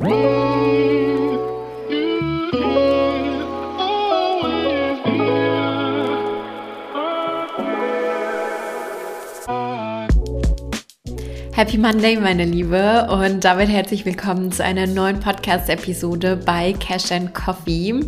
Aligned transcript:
Happy 0.00 0.16
Monday, 11.76 12.16
meine 12.16 12.46
Liebe, 12.46 13.08
und 13.10 13.44
damit 13.44 13.68
herzlich 13.68 14.06
willkommen 14.06 14.50
zu 14.50 14.64
einer 14.64 14.86
neuen 14.86 15.20
Podcast-Episode 15.20 16.36
bei 16.46 16.72
Cash 16.72 17.12
and 17.12 17.34
Coffee. 17.34 18.00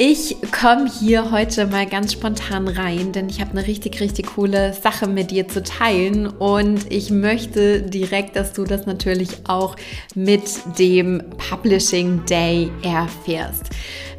Ich 0.00 0.36
komme 0.52 0.88
hier 0.88 1.32
heute 1.32 1.66
mal 1.66 1.84
ganz 1.84 2.12
spontan 2.12 2.68
rein, 2.68 3.10
denn 3.10 3.28
ich 3.28 3.40
habe 3.40 3.50
eine 3.50 3.66
richtig, 3.66 3.98
richtig 3.98 4.26
coole 4.36 4.72
Sache 4.72 5.08
mit 5.08 5.32
dir 5.32 5.48
zu 5.48 5.60
teilen 5.60 6.28
und 6.28 6.92
ich 6.92 7.10
möchte 7.10 7.82
direkt, 7.82 8.36
dass 8.36 8.52
du 8.52 8.62
das 8.62 8.86
natürlich 8.86 9.28
auch 9.48 9.74
mit 10.14 10.44
dem 10.78 11.24
Publishing 11.50 12.24
Day 12.26 12.70
erfährst. 12.84 13.70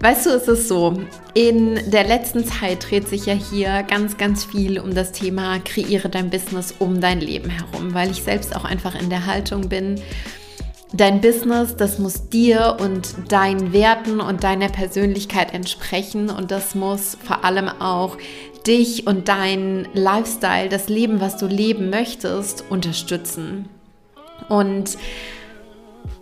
Weißt 0.01 0.25
du, 0.25 0.31
es 0.31 0.49
ist 0.49 0.67
so, 0.67 0.99
in 1.33 1.79
der 1.89 2.03
letzten 2.03 2.43
Zeit 2.43 2.89
dreht 2.89 3.07
sich 3.07 3.25
ja 3.27 3.33
hier 3.33 3.83
ganz, 3.83 4.17
ganz 4.17 4.43
viel 4.43 4.81
um 4.81 4.93
das 4.93 5.13
Thema 5.13 5.59
kreiere 5.59 6.09
dein 6.09 6.29
Business 6.29 6.73
um 6.79 6.99
dein 6.99 7.21
Leben 7.21 7.49
herum, 7.49 7.93
weil 7.93 8.11
ich 8.11 8.21
selbst 8.21 8.53
auch 8.53 8.65
einfach 8.65 8.99
in 8.99 9.09
der 9.09 9.25
Haltung 9.25 9.69
bin, 9.69 9.95
Dein 10.91 11.21
Business, 11.21 11.75
das 11.75 11.99
muss 11.99 12.29
dir 12.29 12.77
und 12.79 13.31
deinen 13.31 13.73
Werten 13.73 14.19
und 14.19 14.43
deiner 14.43 14.69
Persönlichkeit 14.69 15.53
entsprechen 15.53 16.31
und 16.31 16.49
das 16.49 16.73
muss 16.73 17.15
vor 17.23 17.45
allem 17.45 17.69
auch 17.69 18.17
dich 18.65 19.05
und 19.05 19.27
deinen 19.27 19.87
Lifestyle, 19.93 20.67
das 20.67 20.89
Leben, 20.89 21.21
was 21.21 21.37
du 21.37 21.45
leben 21.45 21.91
möchtest, 21.91 22.65
unterstützen. 22.69 23.69
Und 24.47 24.97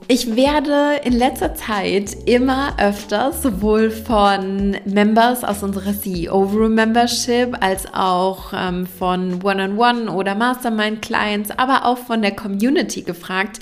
ich 0.09 0.37
werde 0.37 1.01
in 1.03 1.11
letzter 1.11 1.53
Zeit 1.53 2.15
immer 2.25 2.75
öfter 2.79 3.33
sowohl 3.33 3.91
von 3.91 4.77
Members 4.85 5.43
aus 5.43 5.63
unserer 5.63 5.93
CEO 5.93 6.43
Room 6.43 6.75
Membership 6.75 7.57
als 7.59 7.93
auch 7.93 8.53
ähm, 8.55 8.87
von 8.87 9.43
One-on-One 9.43 9.75
-on 9.77 10.05
-One 10.05 10.09
oder 10.09 10.33
Mastermind 10.33 11.01
Clients, 11.01 11.51
aber 11.51 11.85
auch 11.85 11.97
von 11.97 12.21
der 12.21 12.33
Community 12.33 13.01
gefragt, 13.01 13.59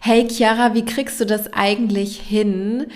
hey 0.00 0.28
Chiara, 0.28 0.74
wie 0.74 0.84
kriegst 0.84 1.20
du 1.20 1.26
das 1.26 1.52
eigentlich 1.52 2.20
hin, 2.20 2.86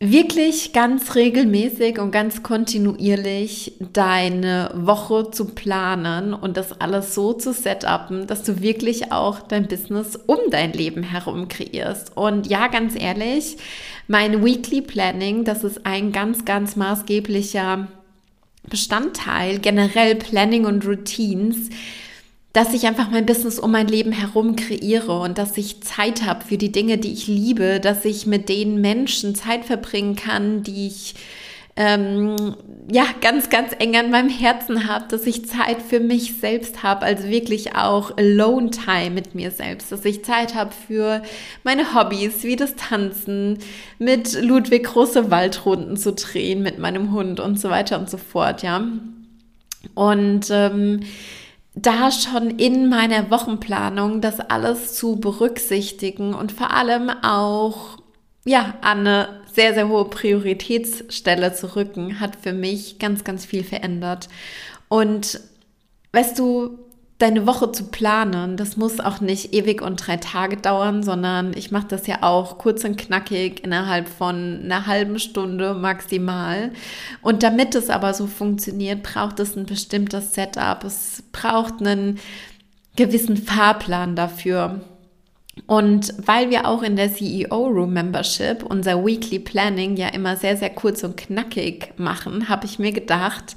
wirklich 0.00 0.72
ganz 0.72 1.14
regelmäßig 1.14 1.98
und 1.98 2.10
ganz 2.10 2.42
kontinuierlich 2.42 3.74
deine 3.92 4.70
Woche 4.74 5.30
zu 5.30 5.46
planen 5.46 6.34
und 6.34 6.56
das 6.56 6.80
alles 6.80 7.14
so 7.14 7.32
zu 7.32 7.52
setupen, 7.52 8.26
dass 8.26 8.42
du 8.42 8.60
wirklich 8.60 9.12
auch 9.12 9.40
dein 9.40 9.68
Business 9.68 10.16
um 10.26 10.38
dein 10.50 10.72
Leben 10.72 11.02
herum 11.02 11.48
kreierst. 11.48 12.16
Und 12.16 12.46
ja, 12.48 12.66
ganz 12.66 13.00
ehrlich, 13.00 13.56
mein 14.08 14.44
Weekly 14.44 14.82
Planning, 14.82 15.44
das 15.44 15.64
ist 15.64 15.86
ein 15.86 16.12
ganz, 16.12 16.44
ganz 16.44 16.76
maßgeblicher 16.76 17.88
Bestandteil, 18.68 19.58
generell 19.58 20.16
Planning 20.16 20.66
und 20.66 20.86
Routines, 20.86 21.70
dass 22.54 22.72
ich 22.72 22.86
einfach 22.86 23.10
mein 23.10 23.26
Business 23.26 23.58
um 23.58 23.72
mein 23.72 23.88
Leben 23.88 24.12
herum 24.12 24.54
kreiere 24.54 25.20
und 25.20 25.38
dass 25.38 25.58
ich 25.58 25.82
Zeit 25.82 26.24
habe 26.24 26.44
für 26.44 26.56
die 26.56 26.70
Dinge, 26.70 26.98
die 26.98 27.12
ich 27.12 27.26
liebe, 27.26 27.80
dass 27.80 28.04
ich 28.04 28.26
mit 28.26 28.48
den 28.48 28.80
Menschen 28.80 29.34
Zeit 29.34 29.64
verbringen 29.64 30.14
kann, 30.14 30.62
die 30.62 30.86
ich 30.86 31.16
ähm, 31.74 32.54
ja 32.88 33.06
ganz, 33.20 33.50
ganz 33.50 33.72
eng 33.80 33.96
an 33.96 34.12
meinem 34.12 34.28
Herzen 34.28 34.86
habe, 34.86 35.06
dass 35.08 35.26
ich 35.26 35.48
Zeit 35.48 35.82
für 35.82 35.98
mich 35.98 36.38
selbst 36.38 36.84
habe, 36.84 37.04
also 37.04 37.28
wirklich 37.28 37.74
auch 37.74 38.16
Alone 38.16 38.70
Time 38.70 39.10
mit 39.10 39.34
mir 39.34 39.50
selbst, 39.50 39.90
dass 39.90 40.04
ich 40.04 40.24
Zeit 40.24 40.54
habe 40.54 40.70
für 40.86 41.22
meine 41.64 41.92
Hobbys, 41.92 42.44
wie 42.44 42.54
das 42.54 42.76
Tanzen, 42.76 43.58
mit 43.98 44.40
Ludwig 44.40 44.84
große 44.84 45.32
Waldrunden 45.32 45.96
zu 45.96 46.12
drehen, 46.12 46.62
mit 46.62 46.78
meinem 46.78 47.10
Hund 47.10 47.40
und 47.40 47.58
so 47.58 47.68
weiter 47.68 47.98
und 47.98 48.08
so 48.08 48.16
fort, 48.16 48.62
ja. 48.62 48.86
Und 49.94 50.46
ähm, 50.50 51.00
da 51.74 52.10
schon 52.10 52.50
in 52.50 52.88
meiner 52.88 53.30
Wochenplanung 53.30 54.20
das 54.20 54.40
alles 54.40 54.94
zu 54.94 55.16
berücksichtigen 55.16 56.34
und 56.34 56.52
vor 56.52 56.70
allem 56.70 57.10
auch 57.10 57.98
ja 58.44 58.74
an 58.80 59.00
eine 59.00 59.42
sehr 59.52 59.74
sehr 59.74 59.88
hohe 59.88 60.04
Prioritätsstelle 60.06 61.52
zu 61.52 61.74
rücken, 61.76 62.20
hat 62.20 62.36
für 62.36 62.52
mich 62.52 62.98
ganz 62.98 63.24
ganz 63.24 63.44
viel 63.44 63.64
verändert. 63.64 64.28
Und 64.88 65.40
weißt 66.12 66.38
du, 66.38 66.78
deine 67.18 67.46
Woche 67.46 67.70
zu 67.70 67.84
planen, 67.84 68.56
das 68.56 68.76
muss 68.76 68.98
auch 68.98 69.20
nicht 69.20 69.54
ewig 69.54 69.82
und 69.82 70.04
drei 70.04 70.16
Tage 70.16 70.56
dauern, 70.56 71.02
sondern 71.02 71.56
ich 71.56 71.70
mache 71.70 71.86
das 71.88 72.06
ja 72.06 72.22
auch 72.22 72.58
kurz 72.58 72.84
und 72.84 72.98
knackig 72.98 73.62
innerhalb 73.62 74.08
von 74.08 74.60
einer 74.64 74.86
halben 74.86 75.18
Stunde 75.18 75.74
maximal. 75.74 76.72
Und 77.22 77.42
damit 77.44 77.76
es 77.76 77.88
aber 77.88 78.14
so 78.14 78.26
funktioniert, 78.26 79.02
braucht 79.04 79.38
es 79.38 79.56
ein 79.56 79.66
bestimmtes 79.66 80.34
Setup. 80.34 80.82
Es 80.82 81.22
braucht 81.30 81.80
einen 81.80 82.18
gewissen 82.96 83.36
Fahrplan 83.36 84.16
dafür. 84.16 84.80
Und 85.66 86.14
weil 86.18 86.50
wir 86.50 86.66
auch 86.66 86.82
in 86.82 86.96
der 86.96 87.14
CEO 87.14 87.66
Room 87.66 87.92
Membership 87.92 88.64
unser 88.64 89.04
Weekly 89.04 89.38
Planning 89.38 89.96
ja 89.96 90.08
immer 90.08 90.36
sehr, 90.36 90.56
sehr 90.56 90.70
kurz 90.70 91.04
und 91.04 91.16
knackig 91.16 91.92
machen, 91.96 92.48
habe 92.48 92.66
ich 92.66 92.80
mir 92.80 92.90
gedacht, 92.90 93.54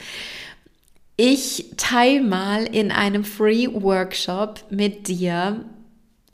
ich 1.17 1.71
teile 1.77 2.21
mal 2.21 2.63
in 2.63 2.91
einem 2.91 3.23
Free 3.23 3.67
Workshop 3.73 4.63
mit 4.69 5.07
dir, 5.07 5.65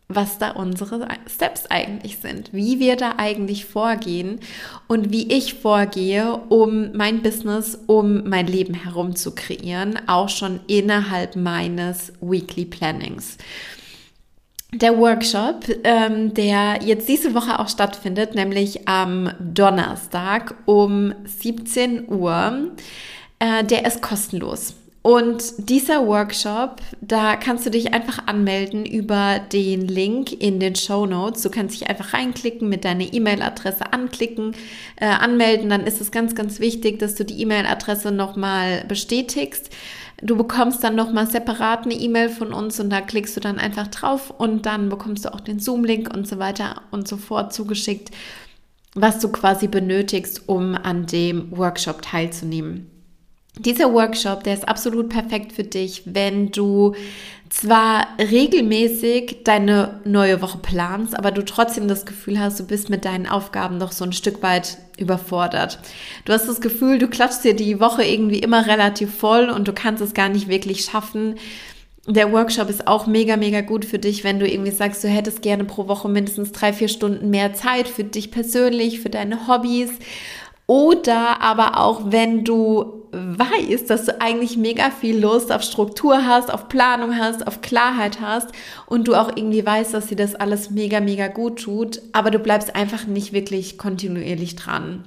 was 0.09 0.37
da 0.37 0.51
unsere 0.51 1.07
Steps 1.33 1.65
eigentlich 1.67 2.17
sind, 2.17 2.51
wie 2.53 2.79
wir 2.79 2.97
da 2.97 3.15
eigentlich 3.17 3.65
vorgehen 3.65 4.41
und 4.87 5.11
wie 5.11 5.31
ich 5.31 5.55
vorgehe, 5.55 6.35
um 6.49 6.91
mein 6.91 7.21
Business, 7.21 7.79
um 7.87 8.29
mein 8.29 8.45
Leben 8.45 8.73
herum 8.73 9.15
zu 9.15 9.33
kreieren, 9.33 9.97
auch 10.07 10.29
schon 10.29 10.59
innerhalb 10.67 11.37
meines 11.37 12.11
Weekly 12.19 12.65
Plannings. 12.65 13.37
Der 14.73 14.97
Workshop, 14.97 15.65
ähm, 15.83 16.33
der 16.33 16.79
jetzt 16.83 17.07
diese 17.07 17.33
Woche 17.35 17.59
auch 17.59 17.69
stattfindet, 17.69 18.35
nämlich 18.35 18.87
am 18.87 19.31
Donnerstag 19.39 20.55
um 20.65 21.13
17 21.25 22.11
Uhr, 22.11 22.71
äh, 23.43 23.63
der 23.63 23.85
ist 23.85 24.01
kostenlos. 24.01 24.75
Und 25.01 25.69
dieser 25.69 26.07
Workshop, 26.07 26.77
da 27.01 27.35
kannst 27.35 27.65
du 27.65 27.69
dich 27.69 27.93
einfach 27.93 28.25
anmelden 28.25 28.85
über 28.85 29.41
den 29.51 29.85
Link 29.85 30.31
in 30.31 30.61
den 30.61 30.77
Show 30.77 31.05
Notes. 31.05 31.41
Du 31.41 31.49
kannst 31.49 31.75
dich 31.75 31.89
einfach 31.89 32.13
reinklicken, 32.13 32.69
mit 32.69 32.85
deiner 32.85 33.11
E-Mail-Adresse 33.11 33.91
anklicken, 33.91 34.55
äh, 34.95 35.07
anmelden. 35.07 35.69
Dann 35.69 35.85
ist 35.85 35.99
es 35.99 36.11
ganz, 36.11 36.35
ganz 36.35 36.61
wichtig, 36.61 36.99
dass 36.99 37.15
du 37.15 37.25
die 37.25 37.41
E-Mail-Adresse 37.41 38.13
nochmal 38.13 38.85
bestätigst. 38.87 39.71
Du 40.21 40.37
bekommst 40.37 40.81
dann 40.85 40.95
nochmal 40.95 41.29
separat 41.29 41.83
eine 41.83 41.95
E-Mail 41.95 42.29
von 42.29 42.53
uns 42.53 42.79
und 42.79 42.89
da 42.89 43.01
klickst 43.01 43.35
du 43.35 43.41
dann 43.41 43.59
einfach 43.59 43.87
drauf 43.87 44.29
und 44.29 44.65
dann 44.65 44.87
bekommst 44.87 45.25
du 45.25 45.33
auch 45.33 45.41
den 45.41 45.59
Zoom-Link 45.59 46.13
und 46.13 46.29
so 46.29 46.39
weiter 46.39 46.81
und 46.91 47.09
so 47.09 47.17
fort 47.17 47.51
zugeschickt, 47.51 48.11
was 48.95 49.19
du 49.19 49.27
quasi 49.27 49.67
benötigst, 49.67 50.47
um 50.47 50.75
an 50.75 51.07
dem 51.07 51.51
Workshop 51.51 52.03
teilzunehmen. 52.03 52.92
Dieser 53.59 53.93
Workshop, 53.93 54.43
der 54.43 54.55
ist 54.55 54.67
absolut 54.67 55.09
perfekt 55.09 55.53
für 55.53 55.63
dich, 55.63 56.01
wenn 56.05 56.49
du 56.49 56.95
zwar 57.49 58.07
regelmäßig 58.17 59.43
deine 59.43 60.01
neue 60.05 60.41
Woche 60.41 60.57
planst, 60.57 61.15
aber 61.15 61.29
du 61.29 61.45
trotzdem 61.45 61.87
das 61.87 62.07
Gefühl 62.07 62.39
hast, 62.39 62.59
du 62.59 62.65
bist 62.65 62.89
mit 62.89 63.05
deinen 63.05 63.27
Aufgaben 63.27 63.77
noch 63.77 63.91
so 63.91 64.05
ein 64.05 64.13
Stück 64.13 64.41
weit 64.41 64.79
überfordert. 64.97 65.77
Du 66.25 66.33
hast 66.33 66.47
das 66.47 66.61
Gefühl, 66.61 66.97
du 66.97 67.07
klatschst 67.07 67.43
dir 67.43 67.55
die 67.55 67.79
Woche 67.79 68.03
irgendwie 68.03 68.39
immer 68.39 68.65
relativ 68.65 69.15
voll 69.15 69.51
und 69.51 69.67
du 69.67 69.73
kannst 69.73 70.01
es 70.01 70.15
gar 70.15 70.29
nicht 70.29 70.47
wirklich 70.47 70.85
schaffen. 70.85 71.35
Der 72.07 72.33
Workshop 72.33 72.69
ist 72.71 72.87
auch 72.87 73.05
mega, 73.05 73.37
mega 73.37 73.61
gut 73.61 73.85
für 73.85 73.99
dich, 73.99 74.23
wenn 74.23 74.39
du 74.39 74.49
irgendwie 74.49 74.71
sagst, 74.71 75.03
du 75.03 75.07
hättest 75.07 75.43
gerne 75.43 75.63
pro 75.63 75.87
Woche 75.87 76.09
mindestens 76.09 76.51
drei, 76.51 76.73
vier 76.73 76.89
Stunden 76.89 77.29
mehr 77.29 77.53
Zeit 77.53 77.87
für 77.87 78.03
dich 78.03 78.31
persönlich, 78.31 78.99
für 78.99 79.09
deine 79.09 79.47
Hobbys 79.47 79.91
oder 80.73 81.39
aber 81.39 81.79
auch, 81.79 82.01
wenn 82.05 82.43
du 82.43 83.03
weißt, 83.11 83.91
dass 83.91 84.05
du 84.05 84.19
eigentlich 84.19 84.57
mega 84.57 84.89
viel 84.89 85.19
Lust 85.19 85.51
auf 85.51 85.61
Struktur 85.61 86.25
hast, 86.25 86.51
auf 86.51 86.67
Planung 86.67 87.15
hast, 87.15 87.45
auf 87.45 87.61
Klarheit 87.61 88.19
hast 88.19 88.49
und 88.87 89.07
du 89.07 89.13
auch 89.13 89.29
irgendwie 89.35 89.63
weißt, 89.63 89.93
dass 89.93 90.07
dir 90.07 90.15
das 90.15 90.33
alles 90.33 90.71
mega, 90.71 90.99
mega 90.99 91.27
gut 91.27 91.61
tut, 91.61 92.01
aber 92.11 92.31
du 92.31 92.39
bleibst 92.39 92.75
einfach 92.75 93.05
nicht 93.05 93.33
wirklich 93.33 93.77
kontinuierlich 93.77 94.55
dran. 94.55 95.03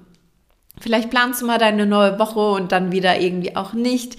Vielleicht 0.78 1.10
planst 1.10 1.42
du 1.42 1.46
mal 1.46 1.58
deine 1.58 1.84
neue 1.84 2.16
Woche 2.20 2.52
und 2.52 2.70
dann 2.70 2.92
wieder 2.92 3.18
irgendwie 3.18 3.56
auch 3.56 3.72
nicht. 3.72 4.18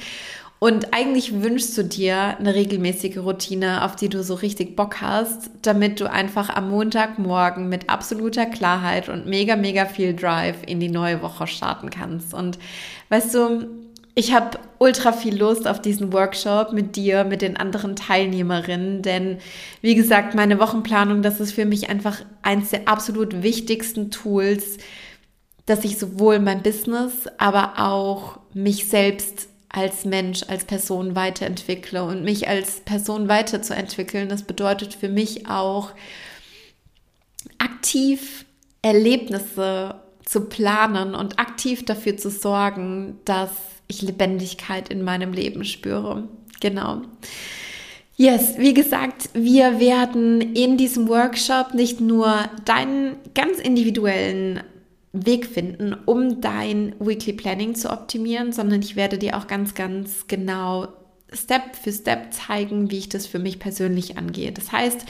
Und 0.59 0.93
eigentlich 0.93 1.41
wünschst 1.43 1.77
du 1.77 1.83
dir 1.83 2.37
eine 2.39 2.55
regelmäßige 2.55 3.19
Routine, 3.19 3.85
auf 3.85 3.95
die 3.95 4.09
du 4.09 4.23
so 4.23 4.33
richtig 4.33 4.75
Bock 4.75 5.01
hast, 5.01 5.51
damit 5.61 5.99
du 5.99 6.09
einfach 6.09 6.49
am 6.49 6.71
Montagmorgen 6.71 7.69
mit 7.69 7.89
absoluter 7.89 8.47
Klarheit 8.47 9.07
und 9.07 9.27
mega, 9.27 9.55
mega 9.55 9.85
viel 9.85 10.15
Drive 10.15 10.57
in 10.65 10.79
die 10.79 10.89
neue 10.89 11.21
Woche 11.21 11.45
starten 11.45 11.91
kannst. 11.91 12.33
Und 12.33 12.57
weißt 13.09 13.35
du, 13.35 13.67
Ich 14.19 14.33
habe 14.33 14.57
ultra 14.79 15.11
viel 15.11 15.37
Lust 15.37 15.67
auf 15.67 15.79
diesen 15.79 16.11
Workshop 16.11 16.73
mit 16.73 16.95
dir, 16.95 17.23
mit 17.23 17.43
den 17.43 17.55
anderen 17.55 17.95
Teilnehmerinnen, 17.95 19.03
denn 19.03 19.37
wie 19.81 19.93
gesagt, 19.93 20.33
meine 20.33 20.57
Wochenplanung, 20.57 21.21
das 21.21 21.39
ist 21.39 21.51
für 21.51 21.65
mich 21.65 21.91
einfach 21.91 22.23
eins 22.41 22.71
der 22.71 22.87
absolut 22.87 23.43
wichtigsten 23.43 24.09
Tools, 24.09 24.79
dass 25.67 25.85
ich 25.85 25.99
sowohl 25.99 26.39
mein 26.39 26.63
Business, 26.63 27.27
aber 27.37 27.73
auch 27.77 28.39
mich 28.55 28.87
selbst 28.89 29.49
als 29.69 30.05
Mensch, 30.05 30.43
als 30.47 30.65
Person 30.65 31.15
weiterentwickle 31.15 32.03
und 32.03 32.23
mich 32.23 32.47
als 32.47 32.79
Person 32.81 33.27
weiterzuentwickeln. 33.27 34.29
Das 34.29 34.43
bedeutet 34.43 34.93
für 34.93 35.09
mich 35.09 35.47
auch 35.49 35.91
aktiv 37.57 38.45
Erlebnisse 38.81 39.95
zu 40.23 40.41
planen 40.41 41.15
und 41.15 41.39
aktiv 41.39 41.85
dafür 41.85 42.17
zu 42.17 42.29
sorgen, 42.29 43.19
dass 43.25 43.51
ich 43.87 44.01
Lebendigkeit 44.01 44.89
in 44.89 45.03
meinem 45.03 45.33
Leben 45.33 45.63
spüre. 45.63 46.27
Genau. 46.59 47.01
Yes, 48.15 48.57
wie 48.57 48.73
gesagt, 48.73 49.29
wir 49.33 49.79
werden 49.79 50.41
in 50.55 50.75
diesem 50.75 51.07
Workshop 51.07 51.73
nicht 51.73 52.01
nur 52.01 52.49
deinen 52.65 53.15
ganz 53.35 53.59
individuellen 53.59 54.61
Weg 55.13 55.45
finden, 55.45 55.95
um 56.05 56.41
dein 56.41 56.93
Weekly 56.99 57.33
Planning 57.33 57.75
zu 57.75 57.89
optimieren, 57.89 58.51
sondern 58.51 58.81
ich 58.81 58.95
werde 58.95 59.17
dir 59.17 59.37
auch 59.37 59.47
ganz, 59.47 59.73
ganz 59.73 60.27
genau 60.27 60.89
Step 61.33 61.75
für 61.75 61.91
Step 61.91 62.33
zeigen, 62.33 62.91
wie 62.91 62.99
ich 62.99 63.09
das 63.09 63.25
für 63.27 63.39
mich 63.39 63.59
persönlich 63.59 64.17
angehe. 64.17 64.51
Das 64.51 64.71
heißt, 64.71 65.05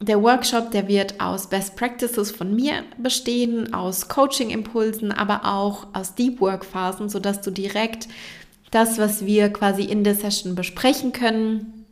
der 0.00 0.22
Workshop, 0.22 0.70
der 0.70 0.88
wird 0.88 1.20
aus 1.20 1.48
Best 1.48 1.76
Practices 1.76 2.30
von 2.30 2.54
mir 2.54 2.84
bestehen, 2.98 3.74
aus 3.74 4.08
Coaching-Impulsen, 4.08 5.12
aber 5.12 5.44
auch 5.44 5.88
aus 5.92 6.14
Deep 6.14 6.40
Work-Phasen, 6.40 7.08
sodass 7.08 7.42
du 7.42 7.50
direkt 7.50 8.08
das, 8.70 8.98
was 8.98 9.26
wir 9.26 9.50
quasi 9.50 9.82
in 9.82 10.04
der 10.04 10.14
Session 10.14 10.54
besprechen 10.54 11.12
können, 11.12 11.84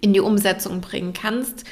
in 0.00 0.12
die 0.12 0.20
Umsetzung 0.20 0.80
bringen 0.80 1.12
kannst 1.14 1.64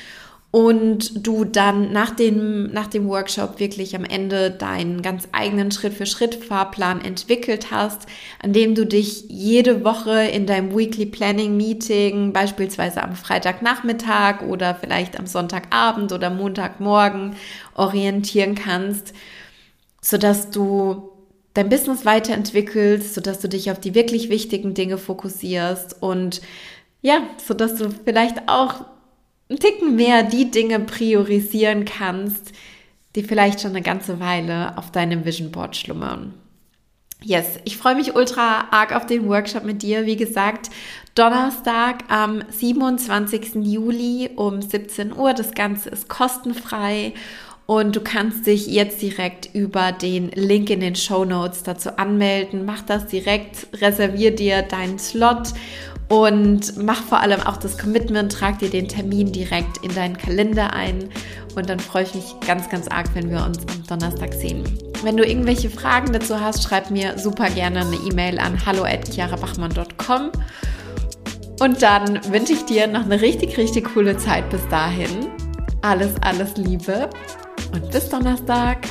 und 0.57 1.27
du 1.27 1.45
dann 1.45 1.93
nach 1.93 2.13
dem, 2.13 2.73
nach 2.73 2.87
dem 2.87 3.07
Workshop 3.09 3.61
wirklich 3.61 3.95
am 3.95 4.07
Ende 4.07 4.51
deinen 4.51 5.03
ganz 5.03 5.29
eigenen 5.33 5.71
Schritt-für-Schritt-Fahrplan 5.71 7.03
entwickelt 7.03 7.71
hast, 7.71 8.07
an 8.43 8.55
dem 8.55 8.75
du 8.75 8.87
dich 8.87 9.27
jede 9.29 9.85
Woche 9.85 10.19
in 10.19 10.47
deinem 10.47 10.75
Weekly 10.75 11.05
Planning 11.05 11.59
Meeting, 11.59 12.33
beispielsweise 12.33 13.03
am 13.03 13.17
Freitagnachmittag 13.17 14.41
oder 14.49 14.75
vielleicht 14.75 15.19
am 15.19 15.27
Sonntagabend 15.27 16.11
oder 16.13 16.31
Montagmorgen 16.31 17.37
orientieren 17.75 18.55
kannst, 18.55 19.13
sodass 20.01 20.49
du 20.49 21.11
dein 21.53 21.69
Business 21.69 22.07
weiterentwickelst, 22.07 23.13
sodass 23.13 23.41
du 23.41 23.49
dich 23.51 23.71
auf 23.71 23.79
die 23.79 23.95
wirklich 23.95 24.31
wichtigen 24.31 24.73
Dinge 24.73 24.97
fokussierst 24.97 26.01
und 26.01 26.41
ja, 27.03 27.25
sodass 27.47 27.75
du 27.75 27.91
vielleicht 28.07 28.49
auch 28.49 28.87
ein 29.49 29.59
Ticken 29.59 29.97
mehr 29.97 30.23
die 30.23 30.51
Dinge 30.51 30.81
priorisieren 30.81 31.85
kannst, 31.85 32.53
die 33.15 33.23
vielleicht 33.23 33.61
schon 33.61 33.71
eine 33.71 33.83
ganze 33.83 34.21
Weile 34.21 34.77
auf 34.77 34.91
deinem 34.91 35.25
Vision 35.25 35.51
Board 35.51 35.77
schlummern. 35.77 36.35
Yes, 37.23 37.59
ich 37.65 37.77
freue 37.77 37.95
mich 37.95 38.15
ultra 38.15 38.69
arg 38.71 38.95
auf 38.95 39.07
den 39.07 39.27
Workshop 39.29 39.65
mit 39.65 39.83
dir. 39.83 40.05
Wie 40.05 40.17
gesagt, 40.17 40.71
Donnerstag 41.15 42.05
am 42.09 42.43
27. 42.51 43.55
Juli 43.63 44.31
um 44.37 44.61
17 44.61 45.17
Uhr. 45.17 45.33
Das 45.33 45.53
Ganze 45.53 45.89
ist 45.89 46.09
kostenfrei 46.09 47.15
und 47.65 47.97
du 47.97 48.01
kannst 48.01 48.47
dich 48.47 48.67
jetzt 48.67 49.01
direkt 49.03 49.53
über 49.55 49.93
den 49.93 50.31
Link 50.31 50.71
in 50.71 50.81
den 50.81 50.95
Show 50.95 51.25
Notes 51.25 51.63
dazu 51.63 51.99
anmelden. 51.99 52.65
Mach 52.65 52.83
das 52.83 53.07
direkt, 53.07 53.67
reservier 53.81 54.35
dir 54.35 54.63
deinen 54.63 54.99
Slot 54.99 55.55
und 56.09 56.77
mach 56.77 57.03
vor 57.03 57.21
allem 57.21 57.41
auch 57.41 57.57
das 57.57 57.77
Commitment, 57.79 58.33
trag 58.33 58.61
dir 58.61 58.71
den 58.71 58.89
Termin 58.89 59.33
direkt 59.33 59.79
in 59.85 59.93
deinen 59.95 60.17
Kalender 60.17 60.73
ein. 60.73 61.09
Und 61.57 61.69
dann 61.69 61.81
freue 61.81 62.05
ich 62.05 62.15
mich 62.15 62.35
ganz, 62.47 62.69
ganz 62.71 62.87
arg, 62.89 63.09
wenn 63.15 63.31
wir 63.31 63.45
uns 63.45 63.59
am 63.59 63.83
Donnerstag 63.89 64.33
sehen. 64.35 64.63
Wenn 65.03 65.17
du 65.17 65.25
irgendwelche 65.25 65.69
Fragen 65.69 66.13
dazu 66.13 66.41
hast, 66.41 66.63
schreib 66.63 66.91
mir 66.91 67.19
super 67.19 67.51
gerne 67.51 67.81
eine 67.81 67.97
E-Mail 67.97 68.39
an 68.39 68.65
hallo@chiarabachmann.com. 68.65 70.31
Und 71.59 71.83
dann 71.83 72.21
wünsche 72.31 72.53
ich 72.53 72.65
dir 72.67 72.87
noch 72.87 73.05
eine 73.05 73.21
richtig, 73.21 73.57
richtig 73.57 73.93
coole 73.95 74.17
Zeit 74.17 74.49
bis 74.51 74.67
dahin. 74.69 75.29
Alles, 75.83 76.13
alles 76.21 76.57
Liebe 76.57 77.11
und 77.73 77.91
bis 77.91 78.09
Donnerstag. 78.09 78.87